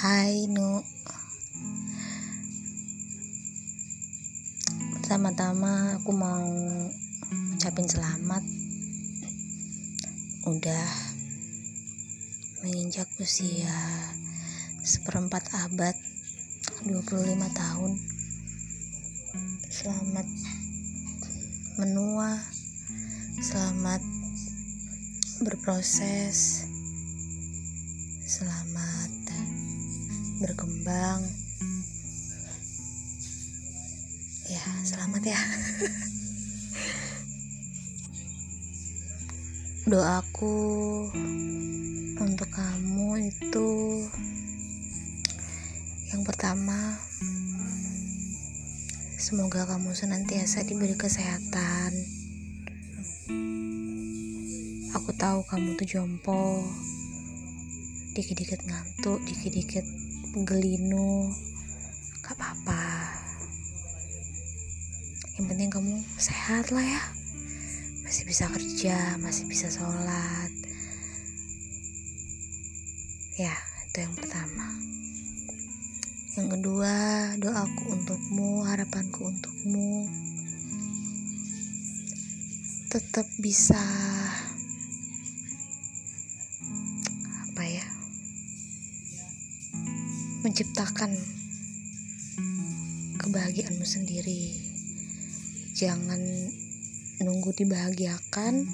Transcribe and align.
Hai 0.00 0.48
Nu. 0.48 0.80
Pertama-tama 4.96 6.00
aku 6.00 6.16
mau 6.16 6.48
ucapin 7.52 7.84
selamat. 7.84 8.40
Udah 10.48 10.88
menginjak 12.64 13.12
usia 13.20 13.76
seperempat 14.80 15.52
abad 15.68 15.92
25 16.88 17.36
tahun. 17.52 17.92
Selamat 19.68 20.24
menua 21.76 22.40
Selamat 23.44 24.00
berproses 25.44 26.59
berkembang. 30.40 31.20
Ya 34.48 34.64
selamat 34.88 35.22
ya. 35.28 35.40
Doaku 39.84 40.56
untuk 42.24 42.48
kamu 42.48 43.20
itu 43.28 43.70
yang 46.10 46.24
pertama 46.24 46.96
semoga 49.20 49.68
kamu 49.68 49.92
senantiasa 49.92 50.64
diberi 50.64 50.96
kesehatan. 50.96 51.92
Aku 54.96 55.12
tahu 55.20 55.44
kamu 55.44 55.76
tuh 55.76 55.86
jompo 55.86 56.64
dikit-dikit 58.16 58.64
ngantuk 58.66 59.20
dikit-dikit 59.28 60.09
gelinu 60.34 61.34
gak 62.22 62.38
apa-apa. 62.38 62.86
Yang 65.34 65.46
penting 65.50 65.70
kamu 65.74 65.96
sehat 66.20 66.70
lah 66.70 66.86
ya. 66.86 67.02
Masih 68.06 68.24
bisa 68.26 68.46
kerja 68.46 69.18
masih 69.18 69.50
bisa 69.50 69.66
sholat. 69.66 70.50
Ya 73.34 73.54
itu 73.90 74.06
yang 74.06 74.14
pertama. 74.14 74.70
Yang 76.38 76.46
kedua 76.58 76.94
doaku 77.42 77.82
untukmu 77.90 78.62
harapanku 78.70 79.34
untukmu. 79.34 80.06
Tetap 82.90 83.26
bisa 83.42 83.82
menciptakan 90.40 91.12
kebahagiaanmu 93.20 93.84
sendiri. 93.84 94.56
Jangan 95.76 96.20
nunggu 97.20 97.52
dibahagiakan, 97.52 98.64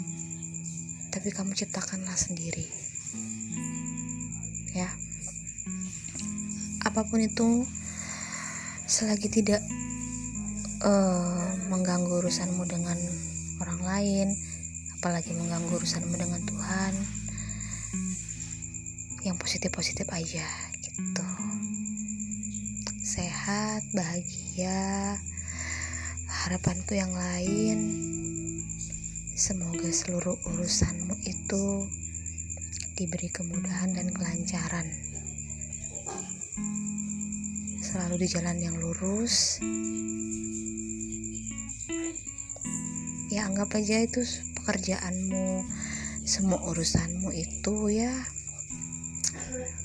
tapi 1.11 1.28
kamu 1.34 1.59
ciptakanlah 1.59 2.14
sendiri. 2.14 2.62
Ya, 4.70 4.94
apa 6.87 7.03
pun 7.03 7.19
itu, 7.19 7.67
selagi 8.87 9.27
tidak 9.27 9.62
uh, 10.87 11.50
mengganggu 11.67 12.22
urusanmu 12.22 12.62
dengan 12.70 12.98
orang 13.59 13.81
lain, 13.83 14.28
apalagi 15.03 15.34
mengganggu 15.34 15.83
urusanmu 15.83 16.14
dengan 16.14 16.39
Tuhan, 16.47 16.94
yang 19.27 19.34
positif-positif 19.34 20.06
aja 20.14 20.47
gitu 20.78 21.36
sehat, 23.16 23.81
bahagia. 23.97 25.16
Harapanku 26.28 27.00
yang 27.00 27.16
lain, 27.16 27.81
semoga 29.32 29.88
seluruh 29.88 30.37
urusanmu 30.44 31.16
itu 31.25 31.88
diberi 32.93 33.32
kemudahan 33.32 33.97
dan 33.97 34.12
kelancaran. 34.12 34.84
Selalu 37.81 38.21
di 38.21 38.28
jalan 38.28 38.60
yang 38.60 38.76
lurus. 38.76 39.65
Ya 43.32 43.49
anggap 43.49 43.81
aja 43.81 44.05
itu 44.05 44.21
pekerjaanmu, 44.60 45.65
semua 46.28 46.60
urusanmu 46.69 47.32
itu 47.32 47.97
ya 47.97 48.12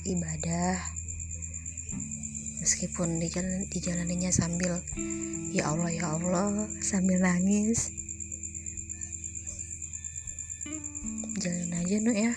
ibadah 0.04 1.01
meskipun 2.62 3.18
di 3.18 3.26
jalan 3.26 3.66
dijalaninya 3.66 4.30
sambil 4.30 4.78
ya 5.50 5.74
Allah 5.74 5.90
ya 5.90 6.14
Allah 6.14 6.70
sambil 6.78 7.18
nangis. 7.18 7.90
Jalan 11.42 11.74
aja 11.74 11.96
nu 11.98 12.14
ya. 12.14 12.32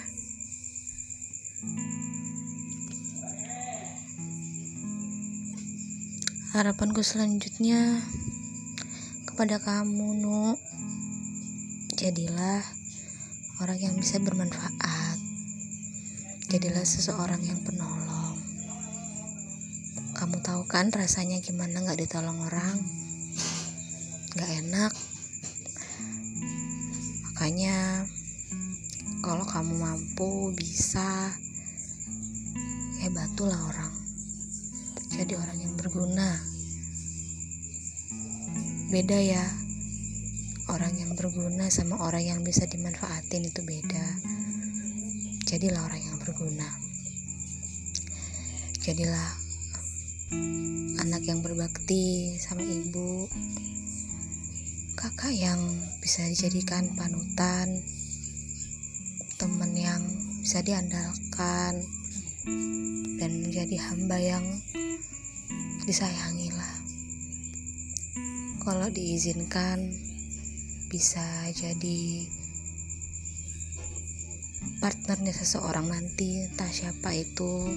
Harapanku 6.58 7.06
selanjutnya 7.06 8.02
kepada 9.30 9.62
kamu 9.62 10.26
nu 10.26 10.58
jadilah 11.94 12.66
orang 13.62 13.78
yang 13.78 13.94
bisa 13.94 14.18
bermanfaat. 14.18 15.22
Jadilah 16.50 16.82
seseorang 16.82 17.46
yang 17.46 17.62
penolong 17.62 18.15
kan 20.76 20.92
rasanya 20.92 21.40
gimana 21.40 21.88
nggak 21.88 22.04
ditolong 22.04 22.36
orang? 22.52 22.76
Nggak 24.36 24.52
enak. 24.60 24.92
Makanya 27.32 28.04
kalau 29.24 29.48
kamu 29.48 29.72
mampu 29.80 30.52
bisa. 30.52 31.32
Ya 33.00 33.08
bantulah 33.08 33.56
orang. 33.56 33.96
Jadi 35.16 35.40
orang 35.40 35.64
yang 35.64 35.80
berguna. 35.80 36.44
Beda 38.92 39.16
ya. 39.16 39.48
Orang 40.76 40.92
yang 41.00 41.16
berguna 41.16 41.72
sama 41.72 42.04
orang 42.04 42.36
yang 42.36 42.40
bisa 42.44 42.68
dimanfaatin 42.68 43.48
itu 43.48 43.64
beda. 43.64 44.08
Jadilah 45.48 45.88
orang 45.88 46.04
yang 46.04 46.20
berguna. 46.20 46.68
Jadilah 48.84 49.45
anak 50.98 51.22
yang 51.30 51.46
berbakti 51.46 52.34
sama 52.42 52.66
ibu 52.66 53.30
kakak 54.98 55.38
yang 55.38 55.62
bisa 56.02 56.26
dijadikan 56.26 56.90
panutan 56.98 57.86
teman 59.38 59.78
yang 59.78 60.02
bisa 60.42 60.66
diandalkan 60.66 61.86
dan 63.22 63.32
menjadi 63.46 63.78
hamba 63.86 64.18
yang 64.18 64.46
disayangi 65.86 66.50
lah 66.58 66.74
kalau 68.66 68.90
diizinkan 68.90 69.94
bisa 70.90 71.22
jadi 71.54 72.26
partnernya 74.82 75.34
seseorang 75.34 75.86
nanti 75.90 76.50
entah 76.50 76.70
siapa 76.70 77.14
itu 77.14 77.70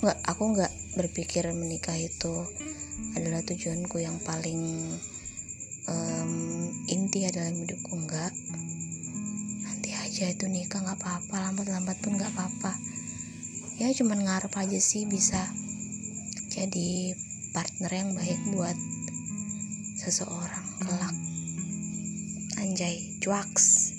nggak 0.00 0.18
aku 0.24 0.42
nggak 0.56 0.72
berpikir 0.96 1.44
menikah 1.52 1.96
itu 1.96 2.48
adalah 3.16 3.44
tujuanku 3.44 4.00
yang 4.00 4.16
paling 4.24 4.60
um, 5.88 6.32
inti 6.88 7.28
adalah 7.28 7.52
hidupku 7.52 7.92
enggak 7.96 8.32
nanti 9.64 9.92
aja 9.92 10.32
itu 10.32 10.48
nikah 10.48 10.82
nggak 10.82 10.98
apa-apa 11.00 11.36
lambat-lambat 11.50 11.96
pun 12.02 12.16
nggak 12.16 12.32
apa-apa. 12.36 12.72
Ya 13.80 13.88
cuman 13.96 14.28
ngarep 14.28 14.52
aja 14.60 14.76
sih 14.76 15.08
bisa 15.08 15.40
jadi 16.52 17.16
partner 17.56 17.88
yang 17.88 18.12
baik 18.12 18.36
buat 18.52 18.76
seseorang 19.96 20.66
kelak. 20.84 21.16
Anjay 22.60 23.16
cuaks. 23.24 23.96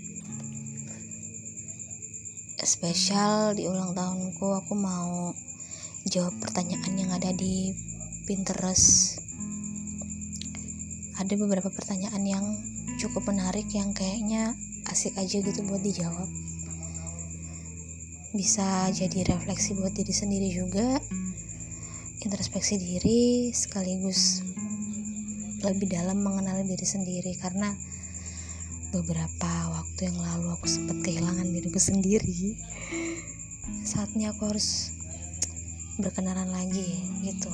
Spesial 2.62 3.58
di 3.58 3.66
ulang 3.66 3.98
tahunku 3.98 4.54
aku 4.54 4.78
mau 4.78 5.34
jawab 6.09 6.33
pertanyaan 6.42 6.94
yang 6.98 7.12
ada 7.13 7.30
di 7.30 7.75
Pinterest. 8.25 9.21
Ada 11.21 11.38
beberapa 11.38 11.69
pertanyaan 11.69 12.24
yang 12.25 12.45
cukup 12.98 13.30
menarik 13.30 13.69
yang 13.69 13.94
kayaknya 13.94 14.57
asik 14.89 15.13
aja 15.21 15.38
gitu 15.42 15.62
buat 15.69 15.81
dijawab. 15.86 16.30
Bisa 18.33 18.89
jadi 18.89 19.36
refleksi 19.36 19.77
buat 19.77 19.94
diri 19.94 20.13
sendiri 20.15 20.50
juga 20.50 20.98
introspeksi 22.21 22.77
diri 22.77 23.50
sekaligus 23.50 24.45
lebih 25.62 25.89
dalam 25.89 26.21
mengenali 26.21 26.65
diri 26.65 26.88
sendiri. 26.88 27.33
Karena 27.38 27.69
beberapa 28.89 29.51
waktu 29.69 30.09
yang 30.09 30.18
lalu 30.18 30.53
aku 30.53 30.65
sempat 30.65 30.98
kehilangan 31.06 31.45
diriku 31.50 31.77
sendiri. 31.77 32.57
Saatnya 33.86 34.33
aku 34.33 34.50
harus 34.50 34.98
berkenalan 36.00 36.48
lagi 36.54 37.04
gitu. 37.26 37.52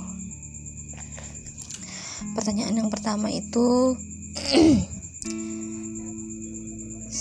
Pertanyaan 2.37 2.77
yang 2.77 2.89
pertama 2.93 3.33
itu 3.33 3.97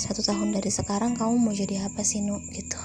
satu 0.05 0.21
tahun 0.21 0.53
dari 0.53 0.69
sekarang 0.69 1.17
kamu 1.17 1.35
mau 1.41 1.55
jadi 1.57 1.89
apa 1.89 2.05
sih 2.05 2.21
Nu? 2.21 2.37
Gitu. 2.53 2.81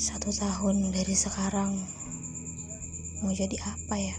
Satu 0.00 0.32
tahun 0.32 0.94
dari 0.94 1.12
sekarang 1.12 1.76
mau 3.20 3.32
jadi 3.34 3.56
apa 3.60 3.96
ya? 4.00 4.16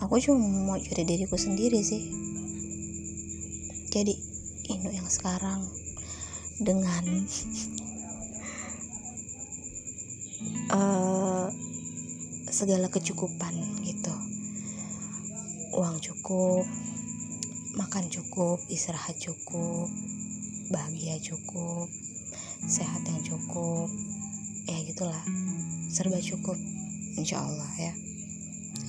Aku 0.00 0.16
cuma 0.18 0.74
mau 0.74 0.78
jadi 0.80 1.04
diriku 1.06 1.38
sendiri 1.38 1.84
sih. 1.84 2.08
Jadi 3.90 4.14
Inu 4.70 4.90
yang 4.94 5.10
sekarang 5.10 5.66
dengan 6.62 7.04
uh, 10.70 11.46
segala 12.50 12.90
kecukupan 12.90 13.54
gitu. 13.82 14.14
Uang 15.74 16.02
cukup 16.02 16.66
makan 17.78 18.10
cukup 18.10 18.58
istirahat 18.66 19.14
cukup 19.22 19.86
bahagia 20.74 21.22
cukup 21.22 21.86
sehat 22.66 23.02
yang 23.06 23.22
cukup 23.22 23.86
ya 24.66 24.78
gitulah. 24.86 25.22
Serba 25.90 26.18
cukup 26.22 26.58
insya 27.18 27.42
Allah 27.42 27.70
ya. 27.78 27.92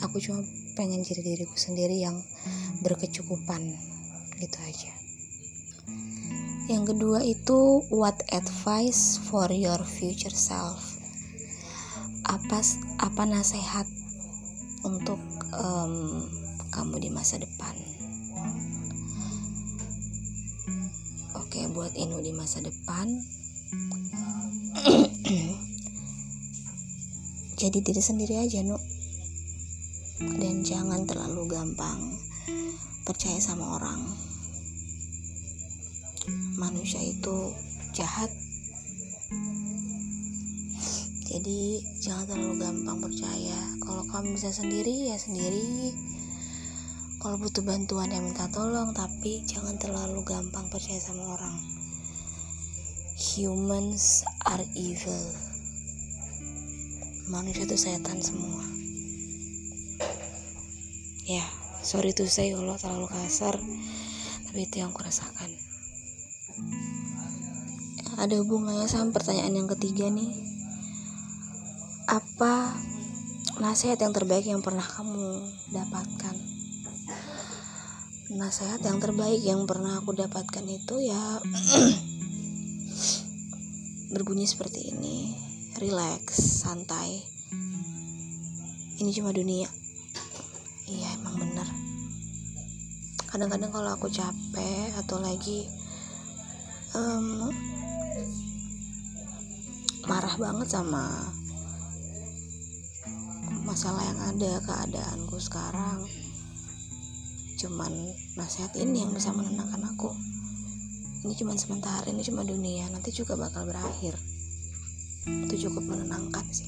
Aku 0.06 0.18
cuma 0.18 0.42
pengen 0.74 1.06
jadi 1.06 1.22
diriku 1.22 1.54
sendiri 1.58 2.02
yang 2.02 2.18
berkecukupan 2.82 3.62
gitu 4.42 4.58
aja. 4.66 4.94
Yang 6.70 6.96
kedua 6.96 7.20
itu 7.22 7.86
what 7.94 8.18
advice 8.34 9.22
for 9.22 9.50
your 9.54 9.82
future 9.86 10.34
self 10.34 10.91
apa 12.32 12.64
apa 13.04 13.28
nasihat 13.28 13.84
untuk 14.88 15.20
um, 15.52 16.24
kamu 16.72 17.04
di 17.04 17.12
masa 17.12 17.36
depan? 17.36 17.76
Oke 21.36 21.68
buat 21.76 21.92
Inu 21.92 22.24
di 22.24 22.32
masa 22.32 22.64
depan. 22.64 23.12
Jadi 27.60 27.78
diri 27.84 28.00
sendiri 28.00 28.40
aja 28.40 28.64
Nu. 28.64 28.80
Dan 30.24 30.64
jangan 30.64 31.04
terlalu 31.04 31.52
gampang 31.52 32.16
percaya 33.04 33.44
sama 33.44 33.76
orang. 33.76 34.08
Manusia 36.56 37.04
itu 37.04 37.52
jahat 37.92 38.32
jadi 41.32 41.80
jangan 42.04 42.36
terlalu 42.36 42.56
gampang 42.60 43.00
percaya. 43.00 43.60
Kalau 43.80 44.04
kamu 44.12 44.36
bisa 44.36 44.52
sendiri 44.52 45.08
ya 45.08 45.16
sendiri. 45.16 45.96
Kalau 47.24 47.40
butuh 47.40 47.64
bantuan 47.64 48.12
ya 48.12 48.20
minta 48.20 48.52
tolong. 48.52 48.92
Tapi 48.92 49.48
jangan 49.48 49.80
terlalu 49.80 50.28
gampang 50.28 50.68
percaya 50.68 51.00
sama 51.00 51.40
orang. 51.40 51.56
Humans 53.16 54.28
are 54.44 54.68
evil. 54.76 55.24
Manusia 57.32 57.64
itu 57.64 57.80
setan 57.80 58.20
semua. 58.20 58.68
Ya 61.24 61.48
sorry 61.82 62.14
tuh 62.14 62.30
saya 62.30 62.54
kalau 62.54 62.78
terlalu 62.78 63.10
kasar 63.10 63.58
tapi 64.46 64.70
itu 64.70 64.86
yang 64.86 64.94
aku 64.94 65.02
rasakan 65.02 65.50
ada 68.22 68.38
hubungannya 68.38 68.86
sama 68.86 69.10
pertanyaan 69.10 69.66
yang 69.66 69.70
ketiga 69.74 70.14
nih 70.14 70.51
apa 72.42 72.74
nasihat 73.62 74.02
yang 74.02 74.18
terbaik 74.18 74.50
yang 74.50 74.66
pernah 74.66 74.82
kamu 74.82 75.46
dapatkan? 75.78 76.34
Nasihat 78.34 78.82
yang 78.82 78.98
terbaik 78.98 79.46
yang 79.46 79.70
pernah 79.70 80.02
aku 80.02 80.18
dapatkan 80.18 80.66
itu 80.66 81.06
ya 81.06 81.22
berbunyi 84.18 84.50
seperti 84.50 84.90
ini. 84.90 85.38
Relax 85.78 86.34
santai. 86.66 87.22
Ini 88.98 89.12
cuma 89.22 89.30
dunia. 89.38 89.70
Iya 90.90 91.14
emang 91.22 91.46
bener. 91.46 91.70
Kadang-kadang 93.30 93.70
kalau 93.70 93.94
aku 93.94 94.10
capek 94.10 94.98
atau 94.98 95.22
lagi 95.22 95.70
um, 96.98 97.54
marah 100.10 100.34
banget 100.42 100.74
sama 100.74 101.38
masalah 103.72 104.04
yang 104.04 104.20
ada 104.20 104.60
keadaanku 104.68 105.40
sekarang. 105.40 106.04
Cuman 107.56 107.88
nasihat 108.36 108.76
ini 108.76 109.00
yang 109.00 109.16
bisa 109.16 109.32
menenangkan 109.32 109.80
aku. 109.96 110.12
Ini 111.24 111.32
cuman 111.40 111.56
sementara 111.56 112.04
ini 112.12 112.20
cuma 112.20 112.44
dunia. 112.44 112.92
Nanti 112.92 113.16
juga 113.16 113.40
bakal 113.40 113.72
berakhir. 113.72 114.20
Itu 115.24 115.56
cukup 115.72 115.88
menenangkan 115.88 116.44
sih. 116.52 116.68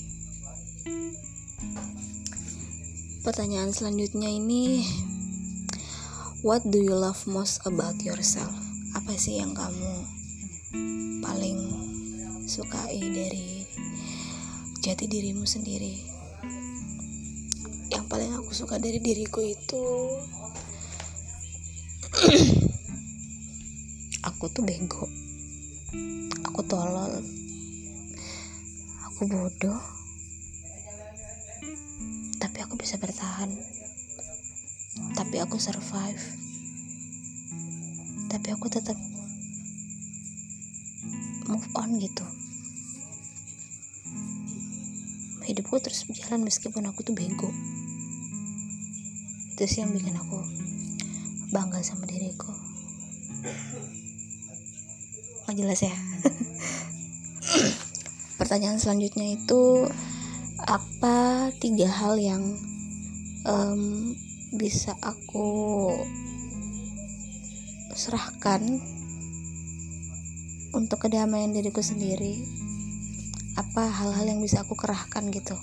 Pertanyaan 3.19 3.75
selanjutnya 3.75 4.31
ini 4.31 4.87
what 6.39 6.63
do 6.63 6.79
you 6.79 6.95
love 6.95 7.19
most 7.27 7.59
about 7.67 7.99
yourself? 7.99 8.55
Apa 8.95 9.19
sih 9.19 9.43
yang 9.43 9.51
kamu 9.51 10.07
paling 11.19 11.67
sukai 12.47 12.95
dari 13.11 13.67
jati 14.79 15.03
dirimu 15.11 15.43
sendiri 15.43 16.12
paling 18.13 18.29
aku 18.37 18.53
suka 18.53 18.77
dari 18.77 19.01
diriku 19.01 19.41
itu. 19.41 19.81
Aku 24.29 24.45
tuh 24.53 24.61
bego. 24.61 25.09
Aku 26.45 26.61
tolol. 26.69 27.25
Aku 29.09 29.25
bodoh. 29.25 29.81
Tapi 32.37 32.57
aku 32.61 32.77
bisa 32.77 33.01
bertahan. 33.01 33.49
Tapi 35.17 35.41
aku 35.41 35.57
survive. 35.57 36.21
Tapi 38.29 38.47
aku 38.53 38.69
tetap 38.69 38.93
move 41.49 41.65
on 41.73 41.97
gitu. 41.97 42.21
Hidupku 45.49 45.81
terus 45.81 46.05
berjalan 46.05 46.45
meskipun 46.45 46.85
aku 46.85 47.01
tuh 47.01 47.17
bego 47.17 47.49
itu 49.63 49.79
sih 49.79 49.87
yang 49.87 49.95
bikin 49.95 50.19
aku 50.19 50.43
bangga 51.55 51.79
sama 51.79 52.03
diriku. 52.03 52.51
Nggak 55.47 55.55
jelas 55.55 55.79
ya. 55.87 55.95
Pertanyaan 58.43 58.75
selanjutnya 58.75 59.39
itu 59.39 59.87
apa 60.67 61.47
tiga 61.63 61.87
hal 61.87 62.19
yang 62.19 62.43
um, 63.47 64.11
bisa 64.51 64.99
aku 64.99 65.95
serahkan 67.95 68.67
untuk 70.75 71.07
kedamaian 71.07 71.55
diriku 71.55 71.79
sendiri? 71.79 72.43
Apa 73.55 73.87
hal-hal 73.87 74.27
yang 74.27 74.43
bisa 74.43 74.67
aku 74.67 74.75
kerahkan 74.75 75.31
gitu 75.31 75.55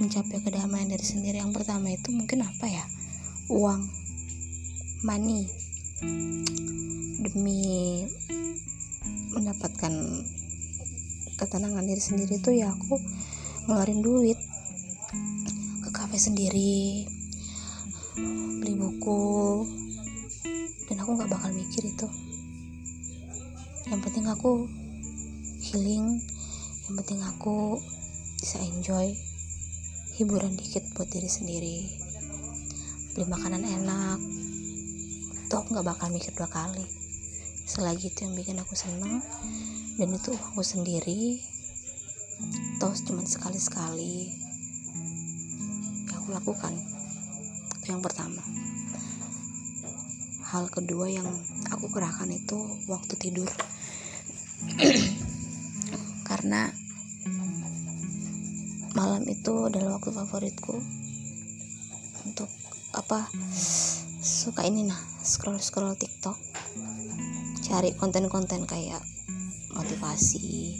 mencapai 0.00 0.40
kedamaian 0.40 0.88
dari 0.88 1.04
sendiri. 1.04 1.36
Yang 1.36 1.60
pertama 1.60 1.92
itu 1.92 2.08
mungkin 2.08 2.40
apa 2.48 2.66
ya? 2.66 2.84
Uang 3.52 3.84
money. 5.04 5.44
Demi 7.20 8.00
mendapatkan 9.36 9.92
ketenangan 11.36 11.84
diri 11.84 12.00
sendiri 12.00 12.40
itu 12.40 12.50
ya 12.52 12.72
aku 12.72 13.00
ngeluarin 13.68 14.00
duit 14.00 14.36
ke 15.84 15.88
kafe 15.92 16.20
sendiri 16.20 17.08
beli 18.60 18.76
buku 18.76 19.64
dan 20.88 20.96
aku 21.04 21.10
nggak 21.16 21.30
bakal 21.32 21.52
mikir 21.52 21.84
itu. 21.84 22.08
Yang 23.88 24.00
penting 24.08 24.26
aku 24.32 24.64
healing 25.60 26.20
yang 26.88 26.94
penting 26.98 27.20
aku 27.22 27.78
bisa 28.40 28.58
enjoy 28.64 29.12
hiburan 30.20 30.52
dikit 30.52 30.84
buat 30.92 31.08
diri 31.08 31.32
sendiri. 31.32 31.76
Beli 33.16 33.24
makanan 33.24 33.64
enak. 33.64 34.20
Toh 35.48 35.64
nggak 35.64 35.80
bakal 35.80 36.12
mikir 36.12 36.36
dua 36.36 36.44
kali. 36.44 36.84
Selagi 37.64 38.12
itu 38.12 38.28
yang 38.28 38.36
bikin 38.36 38.60
aku 38.60 38.76
seneng 38.76 39.24
dan 39.96 40.12
itu 40.12 40.36
aku 40.36 40.60
sendiri 40.60 41.40
toh 42.76 42.92
cuma 43.08 43.24
sekali-sekali 43.24 44.28
yang 46.04 46.20
aku 46.20 46.36
lakukan. 46.36 46.76
Itu 47.80 47.96
yang 47.96 48.04
pertama. 48.04 48.44
Hal 50.52 50.68
kedua 50.68 51.08
yang 51.08 51.32
aku 51.72 51.88
kerahkan 51.88 52.28
itu 52.28 52.60
waktu 52.92 53.16
tidur 53.16 53.48
adalah 59.70 60.02
waktu 60.02 60.10
favoritku 60.10 60.82
untuk 62.26 62.50
apa 62.90 63.30
suka 64.18 64.66
ini 64.66 64.82
nah 64.82 64.98
scroll 65.22 65.62
scroll 65.62 65.94
TikTok. 65.94 66.34
Cari 67.70 67.94
konten-konten 67.94 68.66
kayak 68.66 68.98
motivasi 69.70 70.74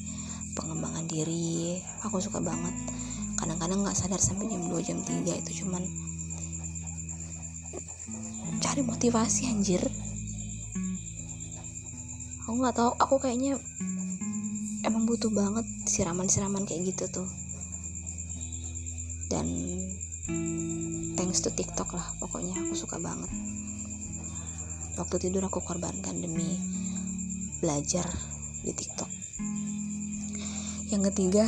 pengembangan 0.59 1.07
diri 1.07 1.79
aku 2.03 2.19
suka 2.19 2.43
banget. 2.43 2.75
Kadang-kadang 3.39 3.87
nggak 3.87 3.95
sadar 3.95 4.19
sampai 4.19 4.51
jam 4.51 4.67
2 4.67 4.83
jam 4.83 4.99
3 4.99 5.39
itu 5.39 5.51
cuman 5.63 5.87
cari 8.59 8.83
motivasi 8.83 9.55
anjir. 9.55 9.87
Aku 12.43 12.59
nggak 12.59 12.75
tahu 12.75 12.91
aku 12.99 13.15
kayaknya 13.23 13.55
emang 14.83 15.07
butuh 15.07 15.31
banget 15.31 15.63
siraman-siraman 15.87 16.67
kayak 16.67 16.91
gitu 16.91 17.07
tuh 17.23 17.31
dan 19.31 19.47
thanks 21.15 21.41
to 21.41 21.55
TikTok 21.55 21.95
lah 21.95 22.11
pokoknya 22.19 22.59
aku 22.59 22.75
suka 22.75 22.99
banget. 22.99 23.31
Waktu 24.99 25.17
tidur 25.23 25.47
aku 25.47 25.63
korbankan 25.63 26.19
demi 26.19 26.59
belajar 27.63 28.05
di 28.67 28.75
TikTok. 28.75 29.09
Yang 30.91 31.03
ketiga 31.15 31.47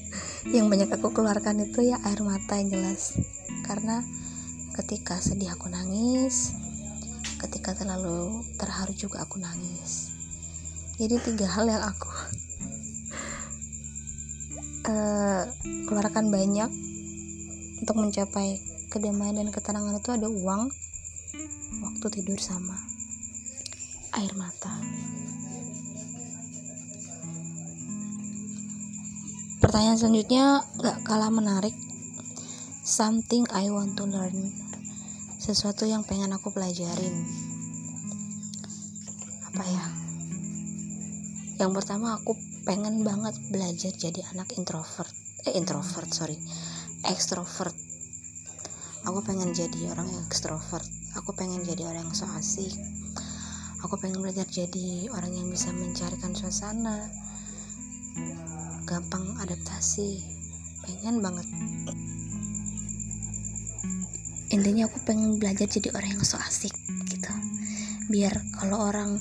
yang 0.56 0.68
banyak 0.68 0.92
aku 0.92 1.10
keluarkan 1.16 1.64
itu 1.64 1.88
ya 1.88 1.96
air 2.04 2.20
mata 2.20 2.60
yang 2.60 2.68
jelas. 2.68 3.16
Karena 3.64 4.04
ketika 4.76 5.16
sedih 5.24 5.56
aku 5.56 5.72
nangis 5.72 6.52
ketika 7.42 7.74
terlalu 7.74 8.46
terharu 8.54 8.94
juga 8.94 9.26
aku 9.26 9.42
nangis. 9.42 10.14
Jadi 11.00 11.18
tiga 11.24 11.50
hal 11.50 11.66
yang 11.66 11.82
aku 11.82 12.12
uh, 14.86 15.42
keluarkan 15.90 16.30
banyak 16.30 16.91
untuk 17.82 17.98
mencapai 17.98 18.62
kedamaian 18.94 19.42
dan 19.42 19.50
ketenangan 19.50 19.98
itu 19.98 20.14
ada 20.14 20.30
uang 20.30 20.70
waktu 21.82 22.06
tidur 22.14 22.38
sama 22.38 22.78
air 24.14 24.30
mata. 24.38 24.70
Pertanyaan 29.58 29.98
selanjutnya 29.98 30.62
gak 30.78 31.02
kalah 31.02 31.34
menarik 31.34 31.74
something 32.86 33.50
I 33.50 33.66
want 33.74 33.98
to 33.98 34.06
learn. 34.06 34.54
Sesuatu 35.42 35.82
yang 35.82 36.06
pengen 36.06 36.30
aku 36.30 36.54
pelajarin. 36.54 37.26
Apa 39.50 39.64
ya? 39.66 39.86
Yang 41.58 41.82
pertama 41.82 42.14
aku 42.14 42.38
pengen 42.62 43.02
banget 43.02 43.34
belajar 43.50 43.90
jadi 43.90 44.22
anak 44.30 44.54
introvert. 44.54 45.10
Eh 45.50 45.58
introvert 45.58 46.06
sorry 46.14 46.38
extrovert 47.06 47.74
aku 49.02 49.18
pengen 49.26 49.50
jadi 49.50 49.90
orang 49.90 50.06
yang 50.06 50.22
extrovert 50.30 50.86
aku 51.12 51.36
pengen 51.36 51.60
jadi 51.64 51.88
orang 51.88 52.08
yang 52.08 52.16
so 52.16 52.24
asik. 52.36 52.72
Aku 53.82 53.98
pengen 53.98 54.22
belajar 54.22 54.46
jadi 54.46 55.10
orang 55.10 55.32
yang 55.34 55.48
bisa 55.50 55.74
mencarikan 55.74 56.32
suasana. 56.32 57.10
Gampang 58.86 59.36
adaptasi. 59.42 60.22
Pengen 60.86 61.20
banget. 61.20 61.46
Intinya 64.52 64.86
aku 64.86 64.98
pengen 65.02 65.40
belajar 65.40 65.66
jadi 65.66 65.90
orang 65.96 66.16
yang 66.16 66.24
so 66.24 66.38
asik 66.38 66.72
gitu. 67.10 67.32
Biar 68.08 68.40
kalau 68.56 68.88
orang 68.88 69.18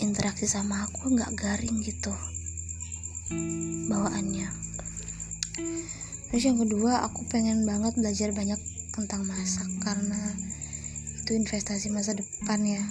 interaksi 0.00 0.48
sama 0.48 0.86
aku 0.88 1.12
nggak 1.12 1.34
garing 1.36 1.82
gitu. 1.84 2.14
Bawaannya 3.90 4.48
terus 6.36 6.52
yang 6.52 6.60
kedua 6.60 7.00
aku 7.00 7.24
pengen 7.32 7.64
banget 7.64 7.96
belajar 7.96 8.28
banyak 8.28 8.60
tentang 8.92 9.24
masak 9.24 9.72
karena 9.80 10.20
itu 11.16 11.32
investasi 11.32 11.88
masa 11.88 12.12
depan 12.12 12.60
ya. 12.60 12.84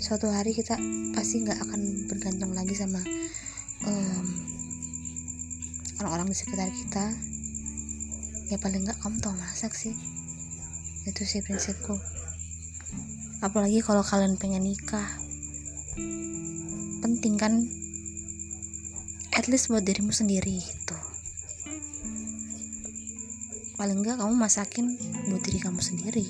Suatu 0.00 0.32
hari 0.32 0.56
kita 0.56 0.80
pasti 1.12 1.44
nggak 1.44 1.60
akan 1.60 2.08
bergantung 2.08 2.56
lagi 2.56 2.72
sama 2.72 3.04
orang-orang 6.00 6.32
di 6.32 6.36
sekitar 6.40 6.72
kita. 6.72 7.04
Ya 8.48 8.56
paling 8.56 8.88
nggak 8.88 9.04
kamu 9.04 9.20
tahu 9.20 9.36
masak 9.36 9.76
sih. 9.76 9.92
Itu 11.04 11.28
sih 11.28 11.44
prinsipku. 11.44 12.00
Apalagi 13.44 13.84
kalau 13.84 14.00
kalian 14.00 14.40
pengen 14.40 14.64
nikah. 14.64 15.20
Penting 17.04 17.36
kan? 17.36 17.60
At 19.36 19.52
least 19.52 19.68
buat 19.68 19.84
dirimu 19.84 20.16
sendiri 20.16 20.64
gitu 20.64 21.07
paling 23.78 24.02
nggak 24.02 24.18
kamu 24.18 24.34
masakin 24.34 24.98
buat 25.30 25.42
diri 25.46 25.62
kamu 25.62 25.78
sendiri. 25.78 26.26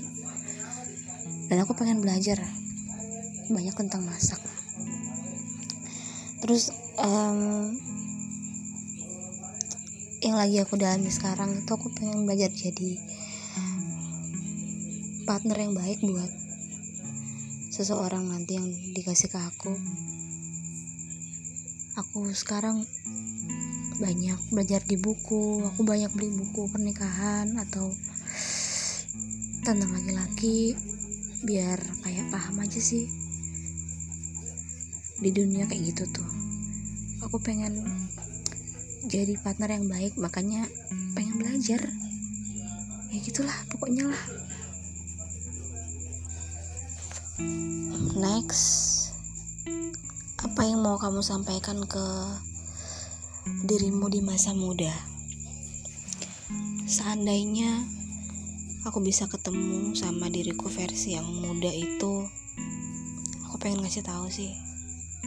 Dan 1.48 1.64
aku 1.64 1.72
pengen 1.72 2.04
belajar 2.04 2.36
banyak 3.48 3.72
tentang 3.72 4.04
masak. 4.04 4.38
Terus 6.44 6.68
um, 7.00 7.72
yang 10.20 10.36
lagi 10.36 10.60
aku 10.60 10.76
dalami 10.76 11.08
sekarang 11.08 11.56
itu 11.56 11.70
aku 11.72 11.88
pengen 11.96 12.28
belajar 12.28 12.52
jadi 12.52 13.00
partner 15.28 15.60
yang 15.60 15.76
baik 15.76 16.00
buat 16.00 16.32
seseorang 17.68 18.32
nanti 18.32 18.56
yang 18.56 18.64
dikasih 18.96 19.28
ke 19.28 19.36
aku. 19.36 19.76
Aku 22.00 22.32
sekarang 22.32 22.80
banyak 23.98 24.38
belajar 24.54 24.80
di 24.86 24.94
buku 24.94 25.66
aku 25.66 25.82
banyak 25.82 26.10
beli 26.14 26.30
buku 26.30 26.70
pernikahan 26.70 27.58
atau 27.58 27.90
tentang 29.66 29.90
laki-laki 29.90 30.78
biar 31.42 31.78
kayak 32.06 32.30
paham 32.32 32.62
aja 32.62 32.80
sih 32.80 33.10
di 35.18 35.34
dunia 35.34 35.66
kayak 35.66 35.92
gitu 35.94 36.04
tuh. 36.14 36.28
Aku 37.26 37.42
pengen 37.42 37.82
jadi 39.10 39.34
partner 39.42 39.76
yang 39.76 39.86
baik 39.90 40.14
makanya 40.14 40.64
pengen 41.18 41.42
belajar. 41.42 41.82
Ya 43.10 43.18
gitulah 43.18 43.58
pokoknya 43.68 44.08
lah. 44.08 44.22
Next 48.18 48.94
apa 50.38 50.62
yang 50.66 50.82
mau 50.82 50.98
kamu 50.98 51.22
sampaikan 51.22 51.82
ke 51.86 52.06
dirimu 53.66 54.08
di 54.12 54.20
masa 54.24 54.54
muda. 54.54 54.90
Seandainya 56.88 57.84
aku 58.88 59.04
bisa 59.04 59.28
ketemu 59.28 59.92
sama 59.92 60.32
diriku 60.32 60.72
versi 60.72 61.12
yang 61.12 61.28
muda 61.28 61.68
itu 61.68 62.24
aku 63.44 63.56
pengen 63.60 63.84
ngasih 63.84 64.00
tahu 64.06 64.32
sih 64.32 64.56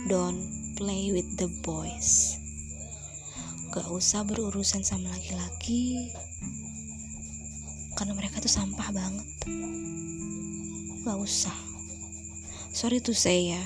don't 0.10 0.42
play 0.74 1.14
with 1.14 1.28
the 1.38 1.46
boys. 1.62 2.40
Gak 3.70 3.86
usah 3.88 4.26
berurusan 4.26 4.82
sama 4.82 5.14
laki-laki 5.14 6.10
karena 7.94 8.18
mereka 8.18 8.42
tuh 8.42 8.50
sampah 8.50 8.90
banget. 8.90 9.30
Gak 11.06 11.18
usah. 11.22 11.56
Sorry 12.74 12.98
tuh 13.04 13.14
saya 13.14 13.62
ya 13.62 13.64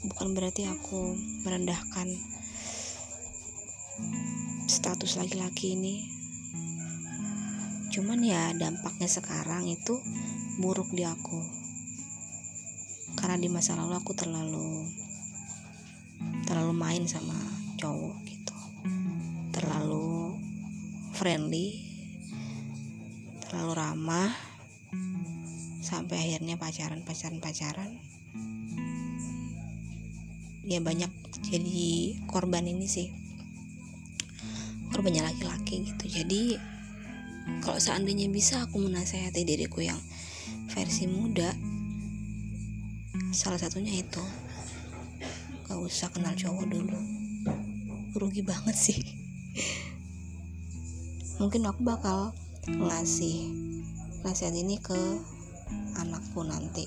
bukan 0.00 0.32
berarti 0.32 0.64
aku 0.64 1.18
merendahkan 1.44 2.29
status 4.80 5.20
laki-laki 5.20 5.76
ini. 5.76 6.08
Cuman 7.92 8.24
ya 8.24 8.56
dampaknya 8.56 9.12
sekarang 9.12 9.68
itu 9.68 10.00
buruk 10.56 10.88
di 10.96 11.04
aku. 11.04 11.44
Karena 13.12 13.36
di 13.36 13.52
masa 13.52 13.76
lalu 13.76 14.00
aku 14.00 14.16
terlalu 14.16 14.88
terlalu 16.48 16.72
main 16.72 17.04
sama 17.04 17.36
cowok 17.76 18.24
gitu. 18.24 18.56
Terlalu 19.52 20.40
friendly 21.12 21.84
terlalu 23.44 23.76
ramah 23.76 24.32
sampai 25.84 26.16
akhirnya 26.24 26.56
pacaran 26.56 27.04
pacaran 27.04 27.44
pacaran. 27.44 28.00
Ya 30.64 30.80
banyak 30.80 31.12
jadi 31.52 32.16
korban 32.24 32.64
ini 32.64 32.88
sih 32.88 33.19
korbannya 35.00 35.24
laki-laki 35.24 35.88
gitu. 35.88 36.12
Jadi 36.12 36.60
kalau 37.64 37.80
seandainya 37.80 38.28
bisa 38.28 38.68
aku 38.68 38.84
menasehati 38.84 39.48
diriku 39.48 39.80
yang 39.80 39.96
versi 40.68 41.08
muda 41.08 41.56
salah 43.32 43.56
satunya 43.56 43.96
itu. 43.96 44.20
Gak 45.64 45.80
usah 45.80 46.12
kenal 46.12 46.36
cowok 46.36 46.68
dulu. 46.68 47.00
Rugi 48.12 48.44
banget 48.44 48.76
sih. 48.76 49.00
Mungkin 51.40 51.64
aku 51.64 51.80
bakal 51.80 52.36
ngasih 52.68 53.48
nasihat 54.20 54.52
ini 54.52 54.76
ke 54.84 55.00
anakku 55.96 56.44
nanti 56.44 56.84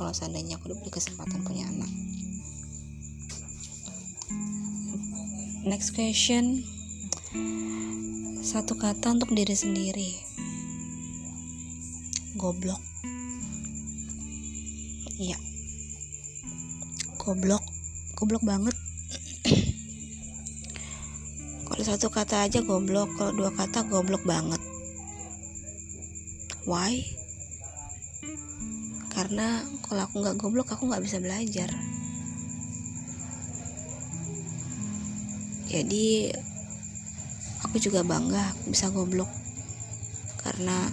kalau 0.00 0.08
seandainya 0.08 0.56
aku 0.56 0.72
diberi 0.72 0.88
kesempatan 0.88 1.44
punya 1.44 1.68
anak. 1.68 1.92
Next 5.68 5.92
question 5.92 6.64
satu 8.42 8.76
kata 8.76 9.16
untuk 9.16 9.32
diri 9.32 9.56
sendiri. 9.56 10.10
Goblok. 12.36 12.82
Iya. 15.16 15.38
Goblok. 17.16 17.64
Goblok 18.18 18.42
banget. 18.44 18.76
Kalau 21.72 21.84
satu 21.86 22.12
kata 22.12 22.44
aja 22.44 22.60
goblok 22.60 23.08
kalau 23.16 23.32
dua 23.32 23.48
kata 23.48 23.88
goblok 23.88 24.20
banget. 24.28 24.60
Why? 26.68 27.00
Karena 29.08 29.64
kalau 29.80 30.04
aku 30.04 30.20
nggak 30.20 30.36
goblok 30.36 30.68
aku 30.68 30.92
nggak 30.92 31.00
bisa 31.00 31.16
belajar. 31.18 31.72
Jadi 35.72 36.28
aku 37.72 37.80
juga 37.80 38.04
bangga 38.04 38.52
aku 38.52 38.68
bisa 38.68 38.92
goblok. 38.92 39.32
Karena 40.44 40.92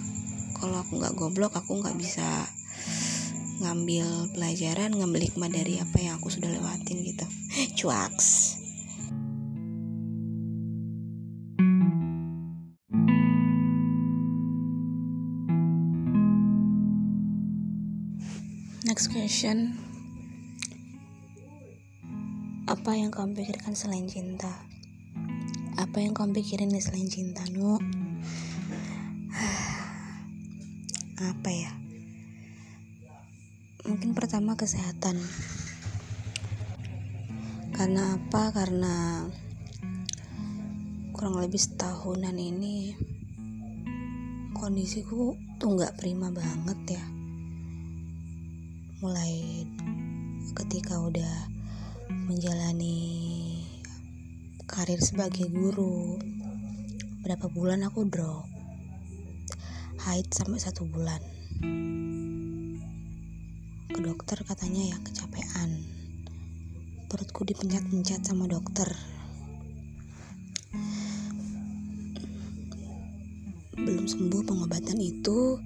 kalau 0.56 0.80
aku 0.80 0.96
nggak 0.96 1.12
goblok 1.12 1.52
aku 1.52 1.76
nggak 1.76 1.92
bisa 2.00 2.48
ngambil 3.60 4.32
pelajaran 4.32 4.96
ngambil 4.96 5.28
hikmah 5.28 5.52
dari 5.52 5.76
apa 5.76 6.00
yang 6.00 6.16
aku 6.16 6.32
sudah 6.32 6.48
lewatin 6.48 7.04
gitu. 7.04 7.28
Cuaks. 7.84 8.56
Next 18.88 19.12
question. 19.12 19.76
Apa 22.64 22.96
yang 22.96 23.12
kamu 23.12 23.36
pikirkan 23.36 23.76
selain 23.76 24.08
cinta 24.08 24.79
apa 25.80 26.04
yang 26.04 26.12
kamu 26.12 26.36
pikirin 26.36 26.76
selain 26.76 27.08
cinta 27.08 27.40
nu? 27.48 27.80
Apa 31.32 31.48
ya? 31.48 31.72
Mungkin 33.88 34.12
pertama 34.12 34.60
kesehatan. 34.60 35.16
Karena 37.72 38.20
apa? 38.20 38.52
Karena 38.52 39.24
kurang 41.16 41.40
lebih 41.40 41.56
setahunan 41.56 42.36
ini 42.36 42.92
kondisiku 44.52 45.32
tuh 45.56 45.80
nggak 45.80 45.96
prima 45.96 46.28
banget 46.28 47.00
ya. 47.00 47.04
Mulai 49.00 49.64
ketika 50.52 51.00
udah 51.00 51.48
menjalani 52.28 53.29
karir 54.70 55.02
sebagai 55.02 55.50
guru. 55.50 56.14
Berapa 57.26 57.50
bulan 57.50 57.82
aku 57.82 58.06
drop? 58.06 58.46
Haid 60.06 60.30
sampai 60.30 60.62
satu 60.62 60.86
bulan. 60.86 61.18
Ke 63.90 63.98
dokter 63.98 64.38
katanya 64.46 64.94
ya 64.94 64.96
kecapean. 65.02 65.82
Perutku 67.10 67.42
dipencet-pencet 67.42 68.22
sama 68.22 68.46
dokter. 68.46 68.86
Belum 73.74 74.06
sembuh 74.06 74.46
pengobatan 74.46 75.02
itu. 75.02 75.58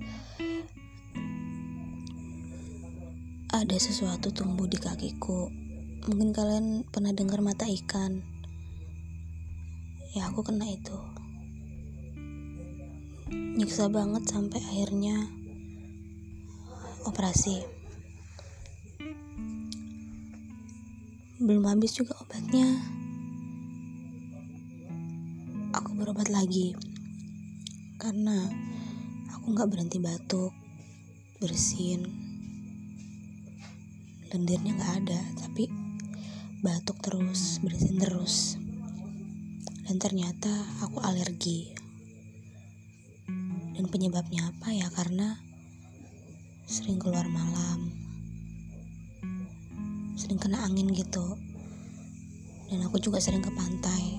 Ada 3.52 3.76
sesuatu 3.76 4.32
tumbuh 4.32 4.64
di 4.64 4.80
kakiku. 4.80 5.52
Mungkin 6.08 6.32
kalian 6.32 6.88
pernah 6.88 7.12
dengar 7.12 7.44
mata 7.44 7.68
ikan 7.68 8.33
ya 10.14 10.30
aku 10.30 10.46
kena 10.46 10.70
itu. 10.70 10.94
Nyiksa 13.58 13.90
banget 13.90 14.22
sampai 14.30 14.62
akhirnya 14.62 15.26
operasi. 17.02 17.66
Belum 21.42 21.66
habis 21.66 21.98
juga 21.98 22.14
obatnya. 22.22 22.78
Aku 25.74 25.98
berobat 25.98 26.30
lagi. 26.30 26.78
Karena 27.98 28.38
aku 29.34 29.50
nggak 29.50 29.66
berhenti 29.66 29.98
batuk 29.98 30.54
bersin. 31.42 32.06
Lendirnya 34.30 34.78
nggak 34.78 34.94
ada 35.02 35.20
tapi 35.42 35.66
batuk 36.62 37.02
terus 37.02 37.58
bersin 37.66 37.98
terus 37.98 38.63
dan 39.84 40.00
ternyata 40.00 40.48
aku 40.80 41.00
alergi. 41.04 41.76
Dan 43.74 43.84
penyebabnya 43.92 44.48
apa 44.48 44.72
ya? 44.72 44.88
Karena 44.88 45.36
sering 46.64 46.96
keluar 46.96 47.28
malam. 47.28 47.92
Sering 50.16 50.40
kena 50.40 50.64
angin 50.64 50.88
gitu. 50.96 51.36
Dan 52.72 52.80
aku 52.88 52.96
juga 52.96 53.20
sering 53.20 53.44
ke 53.44 53.52
pantai. 53.52 54.16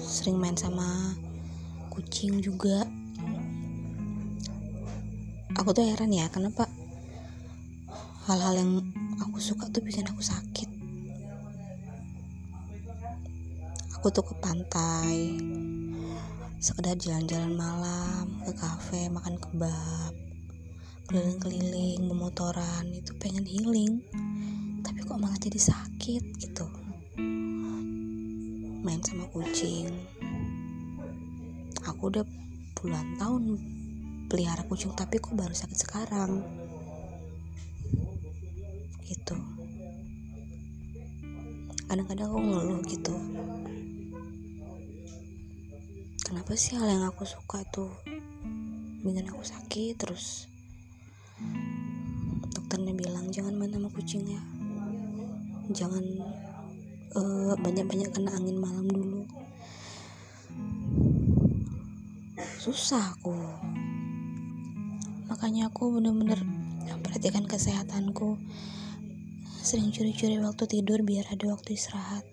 Sering 0.00 0.40
main 0.40 0.56
sama 0.56 1.12
kucing 1.92 2.40
juga. 2.40 2.88
Aku 5.60 5.76
tuh 5.76 5.84
heran 5.84 6.10
ya 6.10 6.26
kenapa 6.32 6.66
hal-hal 8.24 8.56
yang 8.56 8.72
aku 9.20 9.36
suka 9.36 9.68
tuh 9.68 9.84
bikin 9.84 10.08
aku 10.08 10.24
sakit 10.24 10.53
aku 14.04 14.20
tuh 14.20 14.28
ke 14.28 14.36
pantai 14.36 15.32
sekedar 16.60 16.92
jalan-jalan 16.92 17.56
malam 17.56 18.36
ke 18.44 18.52
kafe 18.52 19.08
makan 19.08 19.40
kebab 19.40 20.12
keliling-keliling 21.08 22.04
memotoran 22.04 22.84
itu 22.92 23.16
pengen 23.16 23.48
healing. 23.48 24.04
Tapi 24.84 25.08
kok 25.08 25.16
malah 25.16 25.40
jadi 25.40 25.56
sakit 25.56 26.20
gitu. 26.36 26.68
Main 28.84 29.00
sama 29.00 29.24
kucing. 29.32 29.88
Aku 31.88 32.12
udah 32.12 32.28
puluhan 32.76 33.08
tahun 33.16 33.56
pelihara 34.28 34.68
kucing 34.68 34.92
tapi 34.92 35.16
kok 35.16 35.32
baru 35.32 35.56
sakit 35.56 35.80
sekarang? 35.80 36.44
Gitu. 39.08 39.36
Kadang-kadang 41.88 42.28
aku 42.28 42.40
ngeluh 42.52 42.84
gitu 42.84 43.16
kenapa 46.34 46.58
sih 46.58 46.74
hal 46.74 46.90
yang 46.90 47.06
aku 47.06 47.22
suka 47.22 47.62
tuh 47.70 47.94
bikin 49.06 49.30
aku 49.30 49.46
sakit? 49.46 49.94
Terus 49.94 50.50
dokternya 52.50 52.90
bilang 52.90 53.30
jangan 53.30 53.54
main 53.54 53.70
sama 53.70 53.86
kucing 53.94 54.26
ya. 54.26 54.42
Jangan 55.70 56.02
uh, 57.14 57.54
banyak-banyak 57.54 58.10
kena 58.10 58.34
angin 58.34 58.58
malam 58.58 58.82
dulu. 58.90 59.22
Susah 62.58 63.14
aku. 63.14 63.38
Makanya 65.30 65.70
aku 65.70 66.02
bener-bener 66.02 66.42
perhatikan 66.98 67.46
kesehatanku. 67.46 68.42
Sering 69.62 69.94
curi-curi 69.94 70.42
waktu 70.42 70.66
tidur 70.66 70.98
biar 71.06 71.30
ada 71.30 71.54
waktu 71.54 71.78
istirahat 71.78 72.26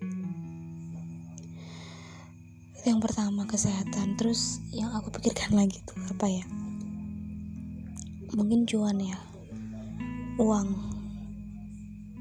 yang 2.90 3.04
pertama 3.04 3.46
kesehatan. 3.46 4.18
Terus 4.18 4.64
yang 4.74 4.90
aku 4.98 5.14
pikirkan 5.14 5.54
lagi 5.54 5.84
tuh 5.86 6.02
apa 6.10 6.26
ya? 6.26 6.46
Mungkin 8.34 8.66
cuan 8.66 8.98
ya. 8.98 9.20
Uang. 10.42 10.72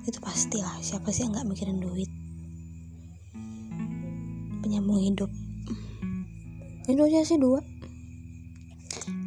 Itu 0.05 0.19
pasti 0.21 0.59
lah 0.61 0.77
siapa 0.83 1.09
sih 1.15 1.25
yang 1.25 1.33
nggak 1.33 1.49
mikirin 1.49 1.81
duit? 1.81 2.11
Penyambung 4.61 5.01
hidup. 5.01 5.31
Itu 6.85 7.01
aja 7.07 7.23
sih 7.23 7.39
dua. 7.39 7.63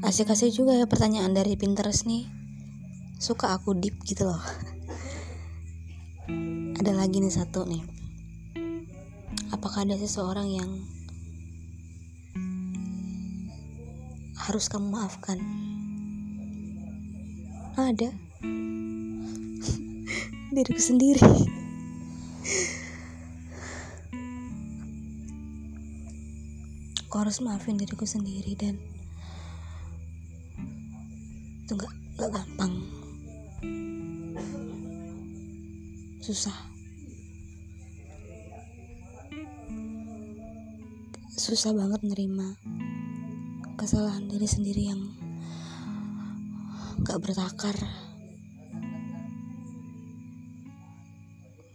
Asik-asik 0.03 0.51
juga 0.51 0.75
ya 0.75 0.83
pertanyaan 0.83 1.31
dari 1.31 1.55
Pinterest 1.55 2.03
nih. 2.03 2.27
Suka 3.17 3.55
aku 3.55 3.71
deep 3.73 4.03
gitu 4.03 4.27
loh. 4.27 4.43
Ada 6.77 6.91
lagi 6.91 7.23
nih 7.23 7.31
satu 7.31 7.63
nih. 7.63 7.79
Apakah 9.55 9.87
ada 9.87 9.95
seseorang 9.95 10.51
yang 10.51 10.69
harus 14.43 14.67
kamu 14.67 14.91
maafkan. 14.91 15.39
Ada. 17.79 18.11
Diriku 20.55 20.81
sendiri. 20.83 21.23
Aku 27.07 27.15
harus 27.21 27.39
maafin 27.39 27.79
diriku 27.79 28.03
sendiri 28.03 28.51
dan 28.59 28.75
itu 31.63 31.73
gak, 31.79 31.93
gak 32.19 32.31
gampang. 32.35 32.73
Susah. 36.19 36.57
Susah 41.39 41.71
banget 41.71 42.01
nerima 42.03 42.59
kesalahan 43.83 44.31
diri 44.31 44.47
sendiri 44.47 44.95
yang 44.95 45.11
gak 47.03 47.19
bertakar. 47.19 47.75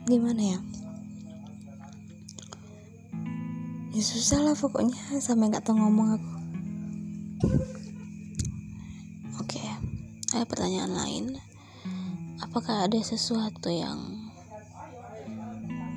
Gimana 0.09 0.41
ya? 0.41 0.61
Ya 3.93 4.01
susah 4.01 4.41
lah 4.41 4.57
pokoknya 4.57 5.21
sampai 5.21 5.53
nggak 5.53 5.69
tahu 5.69 5.77
ngomong 5.77 6.17
aku. 6.17 6.33
Oke 9.45 9.61
ada 10.33 10.49
pertanyaan 10.49 10.97
lain. 10.97 11.25
Apakah 12.41 12.89
ada 12.89 12.97
sesuatu 13.05 13.69
yang 13.69 14.01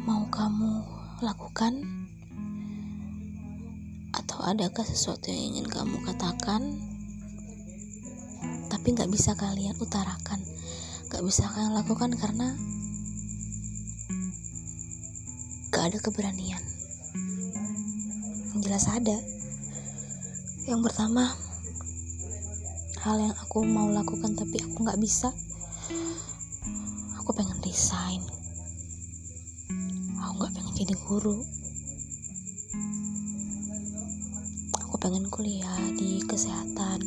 mau 0.04 0.28
kamu 0.28 0.84
lakukan 1.24 2.01
adakah 4.42 4.84
sesuatu 4.84 5.30
yang 5.30 5.56
ingin 5.56 5.68
kamu 5.70 6.02
katakan 6.04 6.78
tapi 8.68 8.98
nggak 8.98 9.10
bisa 9.14 9.38
kalian 9.38 9.78
utarakan 9.78 10.42
nggak 11.12 11.24
bisa 11.28 11.46
kalian 11.52 11.76
lakukan 11.76 12.12
karena 12.18 12.56
gak 15.72 15.98
ada 15.98 16.00
keberanian. 16.04 16.62
Jelas 18.60 18.92
ada. 18.92 19.18
Yang 20.68 20.82
pertama 20.92 21.32
hal 23.02 23.18
yang 23.18 23.34
aku 23.40 23.66
mau 23.66 23.88
lakukan 23.90 24.36
tapi 24.38 24.62
aku 24.62 24.84
nggak 24.84 25.00
bisa 25.00 25.32
aku 27.18 27.32
pengen 27.34 27.58
resign. 27.64 28.22
Aku 30.22 30.32
nggak 30.38 30.54
pengen 30.60 30.74
jadi 30.76 30.96
guru 31.08 31.40
pengen 35.02 35.26
kuliah 35.34 35.82
di 35.98 36.22
kesehatan. 36.30 37.02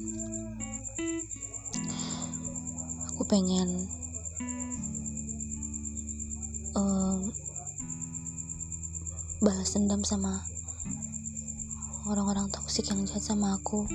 Aku 3.15 3.23
pengen 3.31 3.87
um, 6.75 7.31
balas 9.39 9.71
dendam 9.79 10.03
sama 10.03 10.43
orang-orang 12.11 12.51
toksik 12.51 12.91
yang 12.91 13.07
jahat 13.07 13.23
sama 13.23 13.55
aku. 13.55 13.87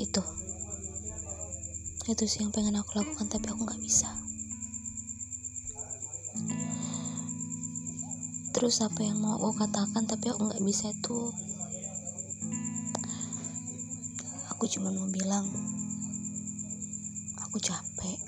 Itu. 0.00 0.24
Itu 2.08 2.24
sih 2.24 2.48
yang 2.48 2.56
pengen 2.56 2.80
aku 2.80 2.96
lakukan 2.96 3.28
tapi 3.28 3.52
aku 3.52 3.60
nggak 3.68 3.82
bisa 3.84 4.08
terus 8.56 8.80
apa 8.80 9.04
yang 9.04 9.20
mau 9.20 9.36
aku 9.36 9.52
katakan 9.60 10.08
tapi 10.08 10.32
aku 10.32 10.48
nggak 10.48 10.64
bisa 10.64 10.88
itu 10.88 11.28
aku 14.48 14.64
cuma 14.64 14.88
mau 14.88 15.04
bilang 15.12 15.44
aku 17.56 17.72
capek. 17.72 18.18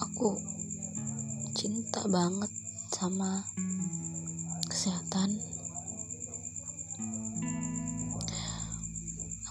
Aku 0.00 0.40
cinta 1.52 2.04
banget 2.08 2.48
sama 2.92 3.44
kesehatan. 4.72 5.36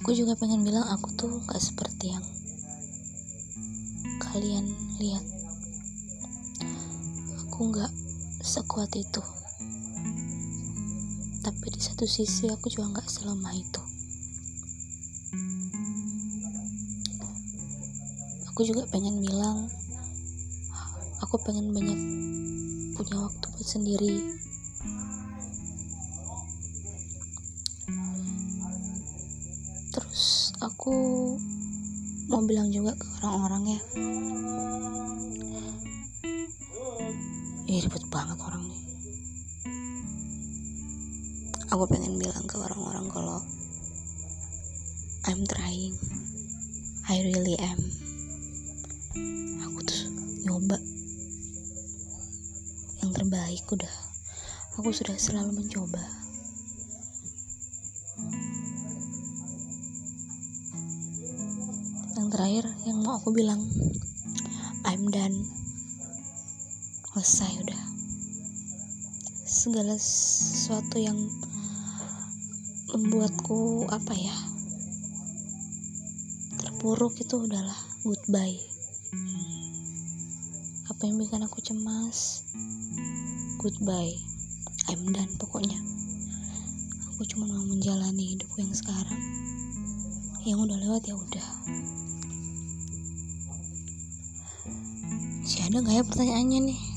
Aku 0.02 0.14
juga 0.14 0.34
pengen 0.38 0.66
bilang 0.66 0.86
aku 0.90 1.14
tuh 1.18 1.42
gak 1.46 1.62
seperti 1.62 2.13
aku 7.54 7.70
gak 7.70 7.94
sekuat 8.42 8.90
itu. 8.98 9.22
Tapi 11.46 11.66
di 11.70 11.78
satu 11.78 12.10
sisi 12.10 12.50
aku 12.50 12.66
juga 12.66 12.98
gak 12.98 13.06
selemah 13.06 13.54
itu. 13.54 13.82
Aku 18.50 18.66
juga 18.66 18.90
pengen 18.90 19.22
bilang 19.22 19.70
aku 21.22 21.38
pengen 21.46 21.70
banyak 21.78 22.00
punya 22.98 23.22
waktu 23.22 23.46
buat 23.46 23.68
sendiri. 23.70 24.18
Terus 29.94 30.58
aku 30.58 30.98
mau 32.34 32.42
bilang 32.50 32.74
juga 32.74 32.98
ke 32.98 33.06
orang-orang 33.22 33.78
ya 33.78 33.82
banget 38.14 38.38
orang 38.46 38.64
nih 38.70 38.82
aku 41.74 41.90
pengen 41.90 42.22
bilang 42.22 42.46
ke 42.46 42.54
orang-orang 42.62 43.10
kalau 43.10 43.42
I'm 45.24 45.48
trying. 45.48 45.96
I 47.08 47.24
really 47.24 47.56
am. 47.64 47.80
Aku 49.64 49.80
tuh 49.88 50.04
nyoba. 50.44 50.76
Yang 53.00 53.12
terbaik 53.16 53.64
udah. 53.72 53.96
Aku 54.76 54.92
sudah 54.92 55.16
selalu 55.16 55.64
mencoba. 55.64 56.04
Yang 62.20 62.28
terakhir 62.36 62.66
yang 62.84 63.00
mau 63.00 63.16
aku 63.16 63.32
bilang 63.32 63.64
I'm 64.84 65.08
done. 65.08 65.48
Selesai 67.16 67.64
udah 67.64 67.93
segala 69.64 69.96
sesuatu 69.96 71.00
yang 71.00 71.16
membuatku 72.92 73.88
apa 73.88 74.12
ya 74.12 74.36
terpuruk 76.60 77.16
itu 77.16 77.48
udahlah 77.48 77.80
goodbye. 78.04 78.60
Apa 80.92 81.08
yang 81.08 81.16
bikin 81.16 81.48
aku 81.48 81.64
cemas? 81.64 82.44
Goodbye. 83.56 84.12
I'm 84.92 85.08
done 85.16 85.32
pokoknya. 85.40 85.80
Aku 87.16 87.24
cuma 87.24 87.48
mau 87.48 87.64
menjalani 87.64 88.36
hidupku 88.36 88.60
yang 88.60 88.76
sekarang. 88.76 89.16
Yang 90.44 90.60
udah 90.60 90.78
lewat 90.84 91.08
ya 91.08 91.16
udah. 91.16 91.48
Si 95.48 95.64
ada 95.64 95.80
nggak 95.80 95.96
ya 95.96 96.04
pertanyaannya 96.04 96.60
nih 96.68 96.93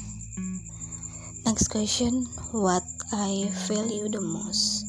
next 1.46 1.70
question 1.70 2.26
what 2.50 2.82
I 3.14 3.46
value 3.70 4.10
the 4.10 4.18
most? 4.18 4.82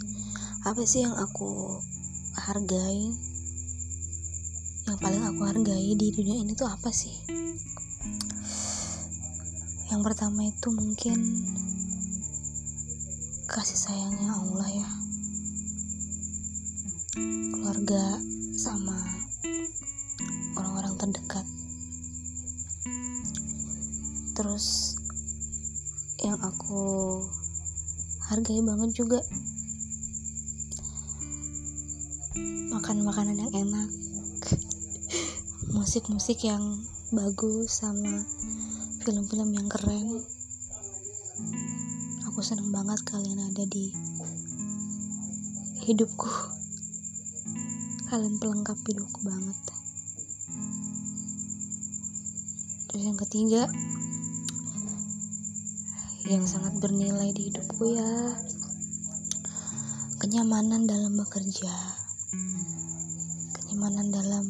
Apa 0.66 0.90
sih 0.90 1.06
yang 1.06 1.14
aku 1.14 1.78
hargai? 2.34 3.14
Yang 4.90 4.98
paling 4.98 5.22
aku 5.22 5.42
hargai 5.46 5.94
di 5.94 6.10
dunia 6.10 6.42
ini 6.42 6.58
tuh 6.58 6.66
apa 6.66 6.90
sih? 6.90 7.14
Yang 9.94 10.02
pertama 10.02 10.50
itu 10.50 10.74
mungkin 10.74 11.22
kasih 13.46 13.78
sayangnya 13.78 14.34
Allah 14.34 14.70
ya. 14.74 14.90
Keluarga 17.54 18.18
sama 18.58 18.98
orang-orang 20.58 20.98
terdekat. 20.98 21.46
Terus 24.34 24.98
yang 26.26 26.38
aku 26.42 27.22
hargai 28.26 28.62
banget 28.66 28.92
juga. 28.98 29.22
Makan 32.74 33.06
makanan 33.06 33.38
yang 33.38 33.54
enak 33.54 33.90
musik-musik 35.78 36.42
yang 36.42 36.82
bagus 37.14 37.82
sama 37.82 38.26
film-film 39.06 39.54
yang 39.54 39.70
keren. 39.70 40.26
Aku 42.28 42.40
seneng 42.42 42.74
banget 42.74 43.02
kalian 43.06 43.54
ada 43.54 43.64
di 43.70 43.94
hidupku. 45.86 46.30
Kalian 48.10 48.42
pelengkap 48.42 48.78
hidupku 48.84 49.22
banget. 49.24 49.58
Terus 52.88 53.04
yang 53.04 53.20
ketiga 53.20 53.70
yang 56.28 56.44
sangat 56.44 56.76
bernilai 56.84 57.32
di 57.32 57.48
hidupku 57.48 57.96
ya. 57.96 58.36
Kenyamanan 60.20 60.84
dalam 60.84 61.16
bekerja. 61.16 61.72
Kenyamanan 63.56 64.12
dalam 64.12 64.44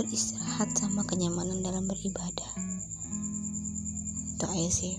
beristirahat 0.00 0.72
sama 0.72 1.04
kenyamanan 1.04 1.60
dalam 1.60 1.84
beribadah. 1.84 2.48
Itu 4.32 4.48
aja 4.48 4.70
sih. 4.72 4.96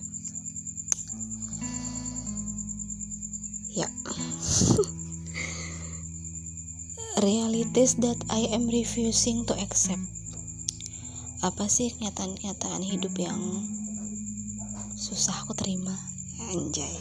Ya. 3.74 3.90
Realities 7.26 7.98
that 8.06 8.22
I 8.30 8.46
am 8.54 8.70
refusing 8.70 9.50
to 9.50 9.58
accept. 9.58 10.06
Apa 11.42 11.66
sih 11.66 11.98
kenyataan-kenyataan 11.98 12.86
hidup 12.86 13.18
yang 13.18 13.42
susah 14.98 15.46
aku 15.46 15.54
terima. 15.54 15.94
Anjay. 16.50 16.98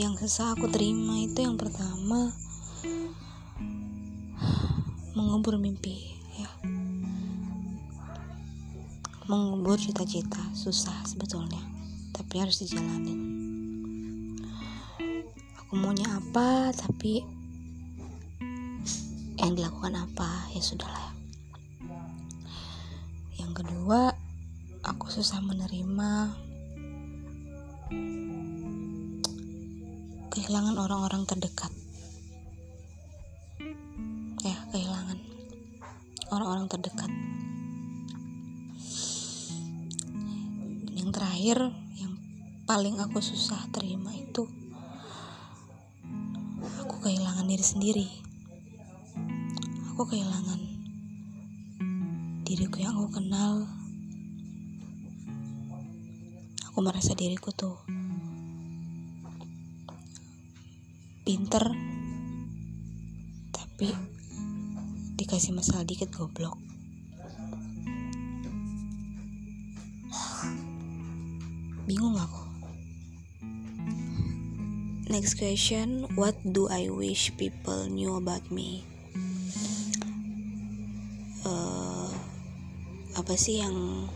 Yang 0.00 0.24
susah 0.24 0.56
aku 0.56 0.72
terima 0.72 1.20
itu 1.20 1.44
yang 1.44 1.60
pertama 1.60 2.32
mengubur 5.12 5.60
mimpi 5.60 6.16
ya. 6.40 6.48
Mengubur 9.28 9.76
cita-cita 9.76 10.40
susah 10.56 11.04
sebetulnya 11.04 11.60
tapi 12.16 12.40
harus 12.40 12.64
dijalanin 12.64 13.20
aku 15.60 15.76
maunya 15.76 16.08
apa 16.16 16.72
tapi 16.72 17.20
yang 19.36 19.52
dilakukan 19.52 20.00
apa 20.00 20.48
ya 20.56 20.64
sudahlah. 20.64 21.12
Yang 23.36 23.52
kedua 23.60 24.25
aku 24.86 25.10
susah 25.10 25.42
menerima 25.42 26.30
kehilangan 30.30 30.78
orang-orang 30.78 31.26
terdekat. 31.26 31.74
Ya 34.46 34.54
kehilangan 34.70 35.18
orang-orang 36.30 36.70
terdekat. 36.70 37.10
Yang 40.94 41.10
terakhir 41.10 41.58
yang 41.98 42.14
paling 42.70 43.02
aku 43.02 43.18
susah 43.18 43.58
terima 43.74 44.14
itu 44.14 44.46
aku 46.78 46.94
kehilangan 47.02 47.50
diri 47.50 47.66
sendiri. 47.66 48.06
Aku 49.90 50.06
kehilangan 50.06 50.62
diriku 52.46 52.78
yang 52.78 52.94
aku 52.94 53.18
kenal 53.18 53.75
aku 56.76 56.84
merasa 56.84 57.16
diriku 57.16 57.56
tuh 57.56 57.72
pinter 61.24 61.72
tapi 63.48 63.96
dikasih 65.16 65.56
masalah 65.56 65.88
dikit 65.88 66.12
goblok. 66.12 66.60
Bingung 71.88 72.20
aku. 72.20 72.44
Next 75.08 75.40
question 75.40 76.04
what 76.12 76.36
do 76.44 76.68
I 76.68 76.92
wish 76.92 77.32
people 77.40 77.88
knew 77.88 78.20
about 78.20 78.44
me? 78.52 78.84
Uh, 81.40 82.12
apa 83.16 83.32
sih 83.40 83.64
yang 83.64 84.12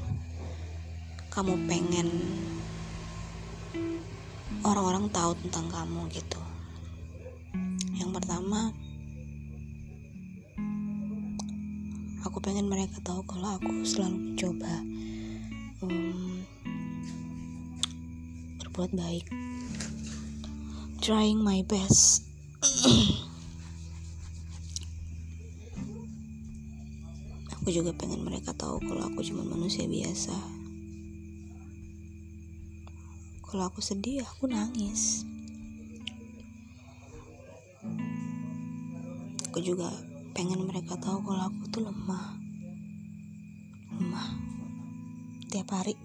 kamu 1.30 1.54
pengen 1.70 2.10
orang-orang 4.66 5.06
tahu 5.14 5.30
tentang 5.46 5.70
kamu 5.70 6.10
gitu. 6.10 6.42
Yang 7.94 8.18
pertama 8.18 8.74
aku 12.26 12.42
pengen 12.42 12.66
mereka 12.66 12.98
tahu 13.06 13.22
kalau 13.30 13.54
aku 13.62 13.86
selalu 13.86 14.34
mencoba 14.34 14.74
um, 15.86 16.42
berbuat 18.58 18.90
baik. 18.90 19.30
Trying 20.98 21.38
my 21.38 21.62
best. 21.64 22.26
Aku 27.60 27.68
juga 27.72 27.92
pengen 27.92 28.24
mereka 28.24 28.56
tahu 28.56 28.80
kalau 28.80 29.04
aku 29.04 29.20
cuma 29.20 29.44
manusia 29.44 29.84
biasa 29.84 30.60
kalau 33.50 33.66
aku 33.66 33.82
sedih 33.82 34.22
aku 34.22 34.46
nangis. 34.46 35.26
Aku 39.50 39.58
juga 39.58 39.90
pengen 40.38 40.62
mereka 40.70 40.94
tahu 41.02 41.18
kalau 41.26 41.50
aku 41.50 41.66
tuh 41.74 41.82
lemah. 41.82 42.38
Lemah. 43.98 44.28
Tiap 45.50 45.66
hari. 45.66 45.98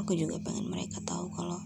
Aku 0.00 0.16
juga 0.16 0.40
pengen 0.40 0.72
mereka 0.72 1.04
tahu 1.04 1.28
kalau 1.36 1.60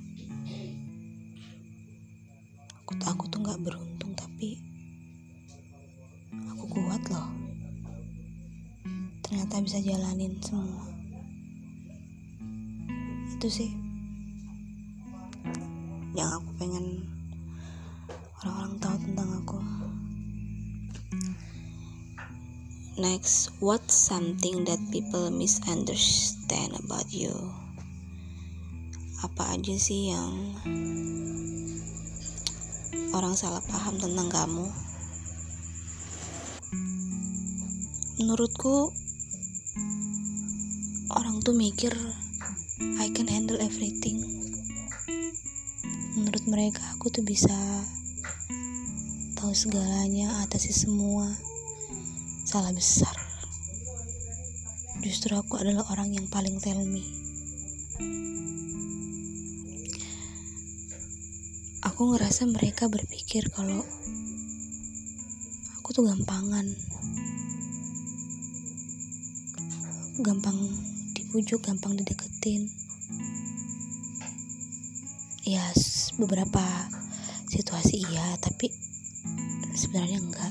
itu 13.42 13.66
sih. 13.66 13.72
Yang 16.14 16.38
aku 16.38 16.50
pengen 16.62 16.86
orang-orang 18.38 18.74
tahu 18.78 18.96
tentang 19.02 19.30
aku. 19.42 19.58
Next 23.02 23.50
what 23.58 23.82
something 23.90 24.62
that 24.62 24.78
people 24.94 25.26
misunderstand 25.34 26.70
about 26.86 27.10
you? 27.10 27.34
Apa 29.26 29.58
aja 29.58 29.74
sih 29.74 30.14
yang 30.14 30.54
orang 33.10 33.34
salah 33.34 33.58
paham 33.66 33.98
tentang 33.98 34.30
kamu? 34.30 34.70
Menurutku 38.22 38.94
orang 41.10 41.42
tuh 41.42 41.58
mikir 41.58 41.90
I 42.98 43.06
can 43.14 43.30
handle 43.30 43.62
everything. 43.62 44.18
Menurut 46.18 46.42
mereka 46.50 46.82
aku 46.98 47.14
tuh 47.14 47.22
bisa 47.22 47.54
tahu 49.38 49.54
segalanya 49.54 50.42
atasi 50.42 50.74
semua. 50.74 51.30
Salah 52.42 52.74
besar. 52.74 53.14
Justru 54.98 55.38
aku 55.38 55.62
adalah 55.62 55.86
orang 55.94 56.10
yang 56.10 56.26
paling 56.26 56.58
tell 56.58 56.82
me. 56.82 57.06
Aku 61.86 62.10
ngerasa 62.10 62.50
mereka 62.50 62.90
berpikir 62.90 63.46
kalau 63.54 63.86
aku 65.78 65.88
tuh 65.94 66.02
gampangan. 66.02 66.66
Gampang 70.18 70.58
dibujuk 71.14 71.62
gampang 71.62 71.94
dideketin 71.94 72.31
ya 75.46 75.62
beberapa 76.18 76.58
situasi 77.46 78.02
iya 78.02 78.34
tapi 78.42 78.66
sebenarnya 79.78 80.18
enggak. 80.18 80.50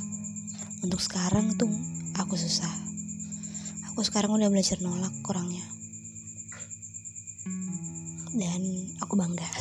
Untuk 0.88 1.04
sekarang 1.04 1.60
tuh 1.60 1.68
aku 2.16 2.40
susah. 2.40 2.72
Aku 3.92 4.08
sekarang 4.08 4.32
udah 4.32 4.48
belajar 4.48 4.80
nolak 4.80 5.12
kurangnya. 5.20 5.68
Dan 8.40 8.88
aku 9.04 9.20
bangga. 9.20 9.44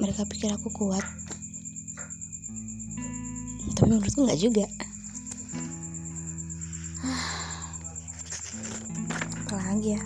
Mereka 0.00 0.24
pikir 0.32 0.48
aku 0.48 0.72
kuat. 0.72 1.04
Tapi 3.76 3.90
menurutku 3.92 4.24
nggak 4.24 4.40
juga 4.40 4.64
ya 9.84 10.00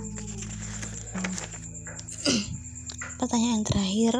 pertanyaan 3.18 3.66
terakhir. 3.66 4.14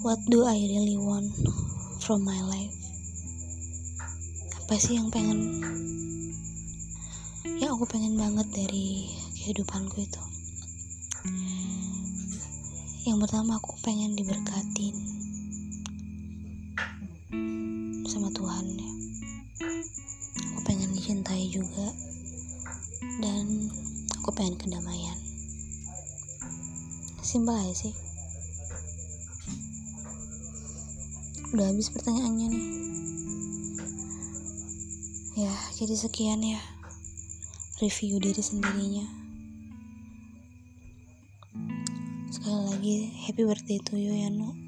What 0.00 0.24
do 0.32 0.48
I 0.48 0.56
really 0.56 0.96
want 0.96 1.30
from 2.00 2.24
my 2.24 2.40
life? 2.40 2.72
Apa 4.64 4.80
sih 4.80 4.96
yang 4.96 5.12
pengen? 5.12 5.60
Yang 7.60 7.70
aku 7.76 7.84
pengen 7.92 8.16
banget 8.16 8.48
dari 8.48 9.12
kehidupanku 9.36 10.00
itu. 10.00 10.22
Yang 13.04 13.28
pertama 13.28 13.60
aku 13.60 13.76
pengen 13.84 14.16
diberkatin 14.16 15.17
simpel 27.38 27.54
aja 27.54 27.86
sih. 27.86 27.94
Udah 31.54 31.70
habis 31.70 31.86
pertanyaannya 31.94 32.46
nih. 32.50 32.66
Ya 35.38 35.54
jadi 35.78 35.94
sekian 35.94 36.42
ya 36.42 36.58
review 37.78 38.18
diri 38.18 38.42
sendirinya. 38.42 39.06
Sekali 42.34 42.58
lagi 42.74 42.96
happy 43.22 43.46
birthday 43.46 43.78
to 43.86 43.94
you 43.94 44.18
ya 44.18 44.34
no 44.34 44.58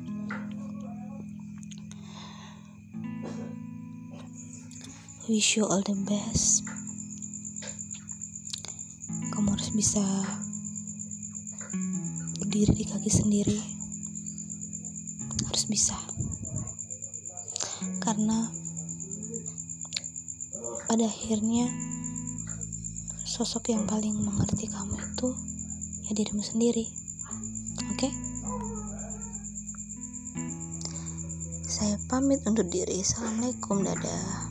wish 5.27 5.59
you 5.59 5.67
all 5.67 5.83
the 5.83 5.99
best. 6.07 6.63
Kamu 9.35 9.59
harus 9.59 9.75
bisa 9.75 10.07
berdiri 12.61 12.85
di 12.85 12.93
kaki 12.93 13.09
sendiri. 13.09 13.57
Harus 15.49 15.65
bisa. 15.65 15.97
Karena 18.05 18.53
pada 20.85 21.09
akhirnya 21.09 21.73
sosok 23.25 23.73
yang 23.73 23.89
paling 23.89 24.13
mengerti 24.13 24.69
kamu 24.69 24.93
itu 24.93 25.33
ya 26.05 26.13
dirimu 26.13 26.45
sendiri. 26.45 26.85
Oke? 27.97 28.13
Okay? 28.13 28.13
saya 31.65 31.97
pamit 32.13 32.45
undur 32.45 32.69
diri. 32.69 33.01
Assalamualaikum. 33.01 33.81
Dadah 33.81 34.50